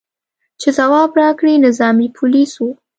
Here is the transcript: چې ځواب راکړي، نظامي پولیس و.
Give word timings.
چې 0.61 0.69
ځواب 0.77 1.09
راکړي، 1.21 1.53
نظامي 1.65 2.07
پولیس 2.17 2.51
و. 2.59 2.65